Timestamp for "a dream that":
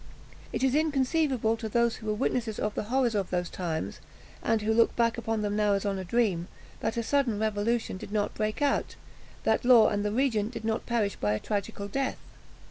5.99-6.97